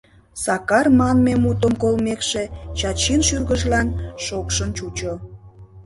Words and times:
«Сакар» 0.43 0.87
манме 0.99 1.33
мутым 1.43 1.73
колмекше, 1.81 2.43
Чачин 2.77 3.21
шӱргыжлан 3.27 3.87
шокшын 4.25 4.69
чучо... 4.77 5.13